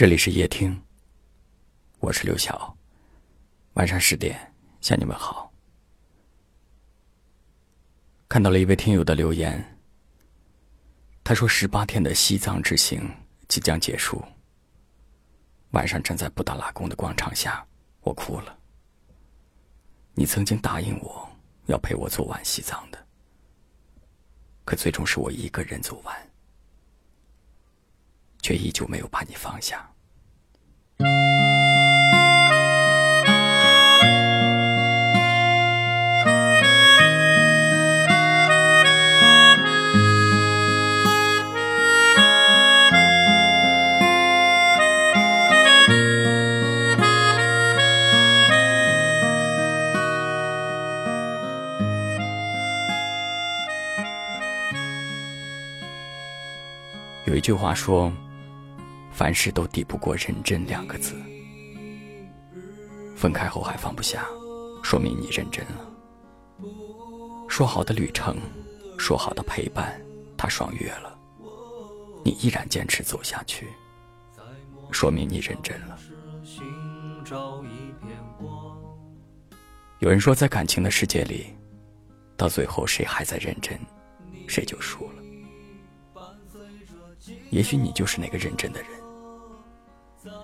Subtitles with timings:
[0.00, 0.82] 这里是夜听，
[1.98, 2.74] 我是刘晓。
[3.74, 5.52] 晚上十点向你们好。
[8.26, 9.62] 看到了一位听友的留言，
[11.22, 13.14] 他说十八天的西藏之行
[13.46, 14.24] 即将结束。
[15.72, 17.62] 晚上站在布达拉宫的广场下，
[18.00, 18.58] 我哭了。
[20.14, 21.28] 你曾经答应我
[21.66, 23.06] 要陪我走完西藏的，
[24.64, 26.29] 可最终是我一个人走完。
[28.42, 29.90] 却依旧没有把你放下。
[57.26, 58.12] 有一句话说。
[59.20, 61.14] 凡事都抵不过认真两个字。
[63.14, 64.24] 分开后还放不下，
[64.82, 65.86] 说明你认真了。
[67.46, 68.38] 说好的旅程，
[68.98, 70.00] 说好的陪伴，
[70.38, 71.18] 他爽约了，
[72.24, 73.68] 你依然坚持走下去，
[74.90, 75.98] 说明你认真了。
[79.98, 81.48] 有人说，在感情的世界里，
[82.38, 83.78] 到最后谁还在认真，
[84.48, 85.12] 谁就输了。
[87.50, 88.88] 也许你就是那个认真的人。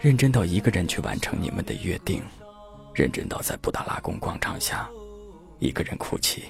[0.00, 2.22] 认真到一个人去完成你们的约定，
[2.94, 4.88] 认真到在布达拉宫广场下
[5.58, 6.44] 一个人哭泣，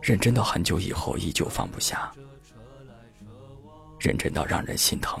[0.00, 2.12] 认真到很久以后依旧放不下，
[3.98, 5.20] 认真到让人心疼。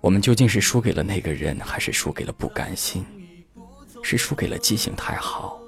[0.00, 3.04] 我们究竟是输给了那个人，还是输给了不甘心？
[4.02, 5.58] 是输给了记性太好，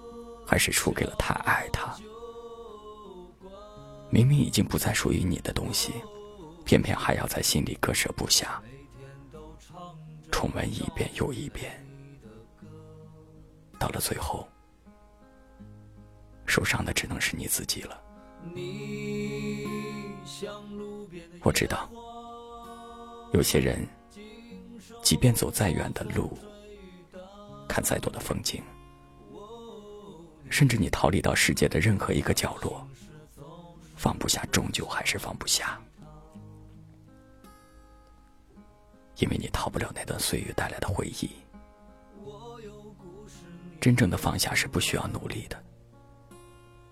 [0.47, 1.97] 还是输给了太爱他？
[4.11, 5.93] 明明已经不再属于你的东西。
[6.67, 8.61] 偏偏还要在心里割舍不下，
[10.33, 11.73] 重温一遍又一遍，
[13.79, 14.47] 到了最后，
[16.45, 18.03] 受伤的只能是你自己了。
[21.43, 21.89] 我知道，
[23.33, 23.87] 有些人，
[25.03, 26.37] 即便走再远的路，
[27.69, 28.61] 看再多的风景，
[30.51, 32.85] 甚至你逃离到世界的任何一个角落，
[33.95, 35.81] 放不下，终究还是放不下。
[39.19, 41.31] 因为你逃不了那段岁月带来的回忆。
[43.81, 45.63] 真正的放下是不需要努力的，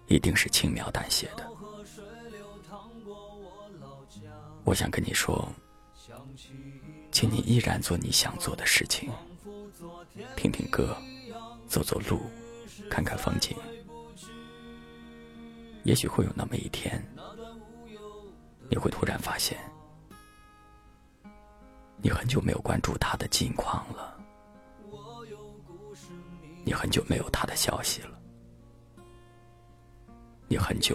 [0.07, 1.51] 一定是轻描淡写的。
[4.65, 5.47] 我想跟你说，
[7.11, 9.11] 请你依然做你想做的事情，
[10.37, 10.97] 听听歌，
[11.67, 12.21] 走走路，
[12.89, 13.57] 看看风景。
[15.83, 17.03] 也许会有那么一天，
[18.71, 19.59] 你会突然发现。
[22.05, 24.15] 你很久没有关注他的近况了，
[26.63, 28.11] 你很久没有他的消息了，
[30.47, 30.95] 你很久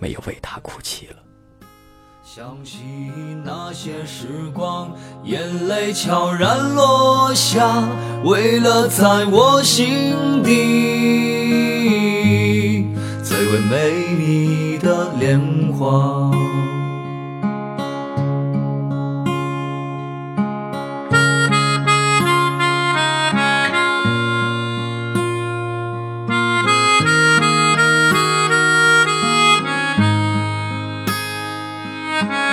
[0.00, 1.22] 没有为他哭泣了。
[2.24, 2.80] 想起
[3.44, 4.90] 那些时光，
[5.22, 7.88] 眼泪悄然落下，
[8.24, 10.50] 为了在我心底
[13.22, 15.38] 最为美丽的莲
[15.72, 16.32] 花。
[32.24, 32.51] 我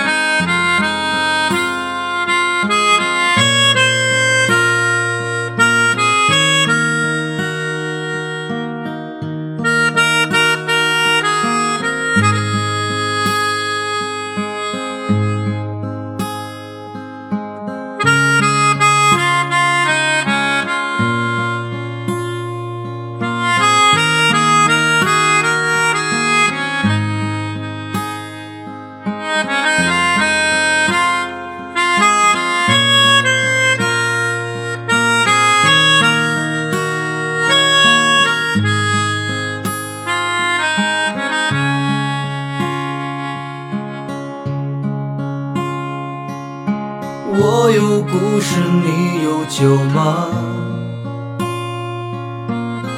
[48.52, 50.26] 是，你有酒吗？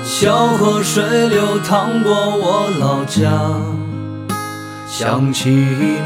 [0.03, 3.31] 小河水流淌过我老家，
[4.89, 5.51] 想起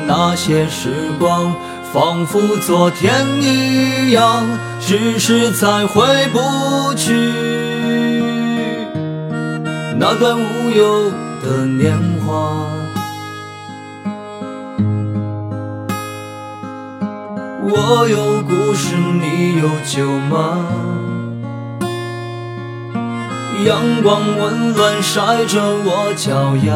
[0.08, 0.90] 那些时
[1.20, 1.54] 光，
[1.92, 4.44] 仿佛昨天一样，
[4.80, 7.12] 只是再回不去
[9.96, 11.12] 那段无忧
[11.44, 11.96] 的年
[12.26, 12.66] 华。
[17.68, 20.66] 我有故事，你有酒吗？
[23.64, 26.70] 阳光温暖晒着我脚丫，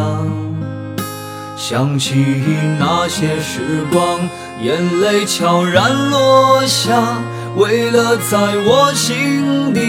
[1.56, 2.42] 想起
[2.80, 4.18] 那些时光，
[4.60, 7.22] 眼泪悄然落下，
[7.54, 9.80] 为了在我心底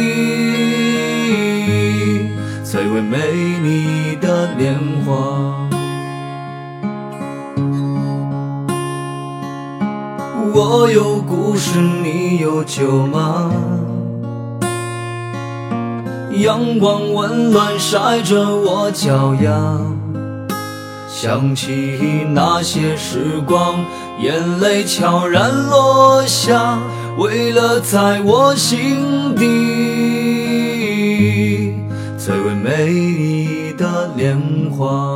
[2.63, 3.17] 最为美
[3.63, 5.70] 丽的年华。
[10.53, 13.51] 我有故事，你有酒吗？
[16.33, 19.79] 阳光温暖晒着我脚丫，
[21.07, 23.85] 想起那些时光，
[24.21, 26.79] 眼泪悄然落下，
[27.17, 29.45] 为了在我心底
[32.17, 34.37] 最为美丽的莲
[34.69, 35.10] 花。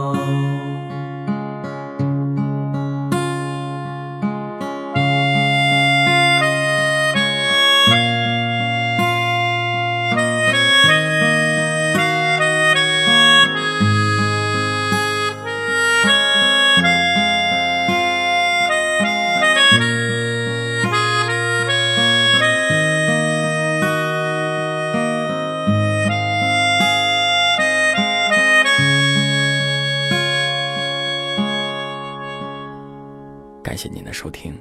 [33.65, 34.53] 感谢您的收听。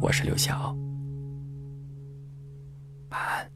[0.00, 0.72] 我是刘晓。
[3.10, 3.53] 晚安。